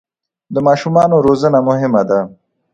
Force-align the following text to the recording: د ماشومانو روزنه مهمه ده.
د 0.53 0.55
ماشومانو 0.67 1.15
روزنه 1.25 1.59
مهمه 1.69 2.01
ده. 2.09 2.19